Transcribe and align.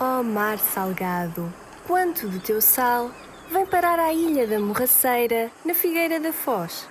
Ó 0.00 0.24
mar 0.24 0.58
salgado, 0.58 1.52
quanto 1.86 2.26
do 2.26 2.40
teu 2.40 2.60
sal 2.60 3.12
vem 3.48 3.64
parar 3.64 4.00
à 4.00 4.12
ilha 4.12 4.44
da 4.44 4.58
Morraceira, 4.58 5.52
na 5.64 5.72
Figueira 5.72 6.18
da 6.18 6.32
Foz. 6.32 6.88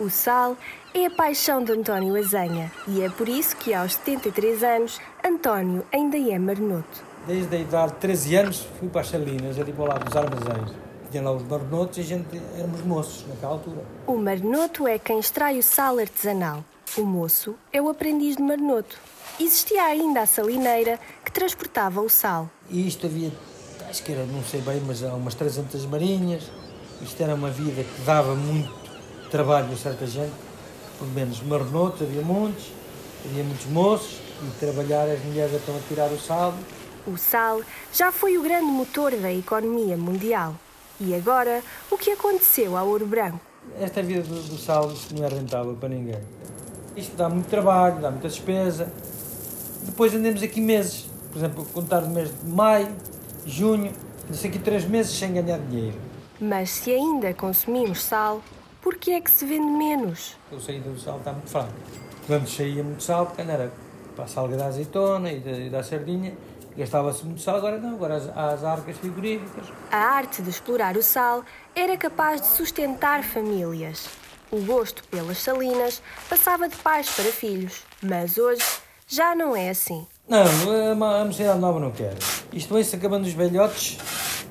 O 0.00 0.08
sal 0.08 0.56
é 0.94 1.04
a 1.04 1.10
paixão 1.10 1.62
de 1.62 1.72
António 1.72 2.16
Azenha 2.16 2.72
e 2.88 3.02
é 3.02 3.10
por 3.10 3.28
isso 3.28 3.54
que 3.58 3.74
aos 3.74 3.92
73 3.96 4.62
anos 4.62 4.98
António 5.22 5.84
ainda 5.92 6.16
é 6.16 6.38
marnoto. 6.38 7.04
Desde 7.26 7.56
a 7.56 7.58
idade 7.58 7.92
de 7.92 7.98
13 7.98 8.36
anos 8.36 8.66
fui 8.80 8.88
para 8.88 9.02
as 9.02 9.08
Salinas, 9.08 9.60
ali 9.60 9.72
para 9.74 9.84
lado 9.84 10.04
dos 10.06 10.16
armazéns. 10.16 10.72
Tinha 11.10 11.22
lá 11.22 11.32
os 11.32 11.42
marnotos 11.42 11.98
e 11.98 12.00
a 12.00 12.04
gente 12.04 12.40
éramos 12.56 12.80
moços 12.82 13.28
naquela 13.28 13.52
altura. 13.52 13.84
O 14.06 14.16
marnoto 14.16 14.88
é 14.88 14.98
quem 14.98 15.18
extrai 15.18 15.58
o 15.58 15.62
sal 15.62 15.98
artesanal. 15.98 16.64
O 16.98 17.04
moço 17.04 17.54
é 17.70 17.82
o 17.82 17.90
aprendiz 17.90 18.36
de 18.36 18.42
marnoto. 18.42 18.98
Existia 19.38 19.82
ainda 19.84 20.22
a 20.22 20.26
salineira 20.26 20.98
que 21.22 21.30
transportava 21.30 22.00
o 22.00 22.08
sal. 22.08 22.48
E 22.70 22.88
isto 22.88 23.04
havia, 23.04 23.30
acho 23.86 24.02
que 24.02 24.12
era, 24.12 24.24
não 24.24 24.42
sei 24.42 24.62
bem, 24.62 24.80
mas 24.80 25.04
há 25.04 25.12
umas 25.12 25.34
300 25.34 25.84
marinhas. 25.84 26.44
Isto 27.02 27.22
era 27.22 27.34
uma 27.34 27.50
vida 27.50 27.84
que 27.84 28.00
dava 28.00 28.34
muito 28.34 28.72
trabalho 29.30 29.70
a 29.74 29.76
certa 29.76 30.06
gente. 30.06 30.32
Pelo 30.98 31.10
menos 31.10 31.42
marnotos, 31.42 32.00
havia 32.00 32.22
muitos, 32.22 32.72
havia 33.26 33.44
muitos 33.44 33.66
moços. 33.66 34.18
E 34.42 34.58
trabalhar, 34.58 35.04
as 35.04 35.22
mulheres 35.22 35.54
estão 35.54 35.76
a 35.76 35.80
tirar 35.88 36.10
o 36.10 36.18
sal. 36.18 36.54
O 37.06 37.18
sal 37.18 37.60
já 37.92 38.10
foi 38.10 38.38
o 38.38 38.42
grande 38.42 38.70
motor 38.70 39.14
da 39.16 39.30
economia 39.30 39.98
mundial. 39.98 40.54
E 40.98 41.14
agora, 41.14 41.62
o 41.90 41.98
que 41.98 42.10
aconteceu 42.10 42.74
ao 42.74 42.88
ouro 42.88 43.06
branco? 43.06 43.40
Esta 43.78 44.02
vida 44.02 44.22
do, 44.22 44.42
do 44.42 44.56
sal 44.56 44.90
não 45.14 45.26
é 45.26 45.28
rentável 45.28 45.74
para 45.74 45.90
ninguém. 45.90 46.20
Isto 46.96 47.14
dá 47.14 47.28
muito 47.28 47.48
trabalho, 47.48 48.00
dá 48.00 48.10
muita 48.10 48.28
despesa. 48.28 48.90
Depois 49.82 50.14
andemos 50.14 50.42
aqui 50.42 50.60
meses, 50.60 51.06
por 51.30 51.38
exemplo, 51.38 51.64
contar 51.66 52.02
o 52.02 52.08
mês 52.08 52.30
de 52.30 52.48
maio, 52.48 52.88
junho, 53.44 53.92
disse 54.30 54.46
aqui 54.46 54.58
três 54.58 54.84
meses 54.84 55.16
sem 55.16 55.34
ganhar 55.34 55.58
dinheiro. 55.58 55.98
Mas 56.40 56.70
se 56.70 56.90
ainda 56.90 57.32
consumimos 57.34 58.02
sal, 58.02 58.42
por 58.80 58.96
que 58.96 59.12
é 59.12 59.20
que 59.20 59.30
se 59.30 59.44
vende 59.44 59.66
menos? 59.66 60.36
A 60.50 60.58
saída 60.58 60.88
do 60.88 60.98
sal 60.98 61.18
está 61.18 61.32
muito 61.32 61.50
fraca. 61.50 61.72
Quando 62.26 62.48
saía 62.48 62.82
muito 62.82 63.02
sal, 63.02 63.26
porque 63.26 63.42
era 63.42 63.70
para 64.14 64.24
a 64.24 64.28
salga 64.28 64.56
da 64.56 64.66
azeitona 64.66 65.30
e 65.30 65.40
da, 65.40 65.50
e 65.50 65.70
da 65.70 65.82
sardinha, 65.82 66.32
gastava-se 66.76 67.24
muito 67.24 67.42
sal, 67.42 67.56
agora 67.56 67.78
não, 67.78 67.94
agora 67.94 68.16
as, 68.16 68.28
há 68.28 68.48
as 68.52 68.64
arcas 68.64 68.96
frigoríficas. 68.96 69.66
A 69.90 69.98
arte 69.98 70.42
de 70.42 70.48
explorar 70.50 70.96
o 70.96 71.02
sal 71.02 71.44
era 71.74 71.96
capaz 71.96 72.40
de 72.40 72.46
sustentar 72.48 73.22
famílias. 73.22 74.08
O 74.50 74.60
gosto 74.60 75.02
pelas 75.08 75.38
salinas 75.38 76.00
passava 76.28 76.68
de 76.68 76.76
pais 76.76 77.10
para 77.10 77.32
filhos, 77.32 77.82
mas 78.00 78.38
hoje 78.38 78.62
já 79.08 79.34
não 79.34 79.56
é 79.56 79.70
assim. 79.70 80.06
Não, 80.28 80.44
a, 81.04 81.20
a 81.20 81.24
mocidade 81.24 81.58
nova 81.58 81.80
não 81.80 81.90
quer. 81.90 82.14
Isto 82.52 82.74
vai-se 82.74 82.94
acabando 82.94 83.26
os 83.26 83.32
velhotes, 83.32 83.98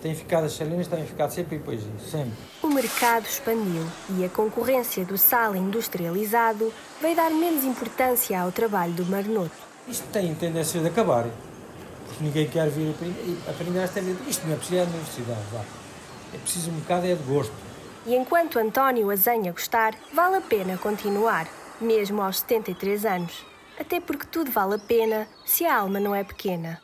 têm 0.00 0.14
ficado 0.14 0.44
as 0.44 0.54
salinas, 0.54 0.86
têm 0.86 1.04
ficado 1.06 1.30
sempre 1.30 1.56
e 1.56 1.58
depois 1.58 1.80
isso, 1.80 2.10
sempre. 2.10 2.32
O 2.62 2.68
mercado 2.68 3.26
expandiu 3.26 3.86
e 4.16 4.24
a 4.24 4.28
concorrência 4.30 5.04
do 5.04 5.18
sal 5.18 5.54
industrializado 5.54 6.72
veio 7.00 7.16
dar 7.16 7.30
menos 7.30 7.62
importância 7.64 8.40
ao 8.40 8.50
trabalho 8.50 8.92
do 8.92 9.04
marnoto. 9.06 9.52
Isto 9.86 10.06
tem 10.08 10.34
tendência 10.34 10.80
de 10.80 10.88
acabar, 10.88 11.26
porque 12.06 12.24
ninguém 12.24 12.48
quer 12.48 12.68
vir 12.70 12.94
aprender, 13.48 13.80
esta 13.80 14.00
vida. 14.00 14.18
Isto 14.28 14.46
não 14.46 14.54
é 14.54 14.56
preciso 14.56 14.80
é 14.80 14.84
na 14.84 14.90
universidade, 14.90 15.40
vá. 15.52 15.60
É 16.34 16.38
preciso 16.38 16.70
um 16.70 16.74
bocado 16.80 17.06
é 17.06 17.14
de 17.14 17.22
gosto. 17.24 17.71
E 18.04 18.16
enquanto 18.16 18.58
António 18.58 19.10
azenha 19.10 19.52
gostar, 19.52 19.94
vale 20.12 20.36
a 20.36 20.40
pena 20.40 20.76
continuar, 20.76 21.46
mesmo 21.80 22.20
aos 22.20 22.40
73 22.40 23.04
anos. 23.04 23.46
Até 23.78 24.00
porque 24.00 24.26
tudo 24.26 24.50
vale 24.50 24.74
a 24.74 24.78
pena 24.78 25.28
se 25.44 25.64
a 25.64 25.76
alma 25.76 26.00
não 26.00 26.14
é 26.14 26.24
pequena. 26.24 26.82